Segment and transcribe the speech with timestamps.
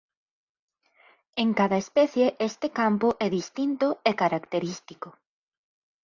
[1.35, 5.09] En cada especie este campo é distinto e característico.